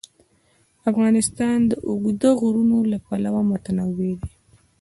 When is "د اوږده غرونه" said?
1.71-2.77